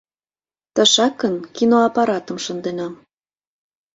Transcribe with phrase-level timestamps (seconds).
[0.73, 2.87] —Тышакын киноаппаратым шындена.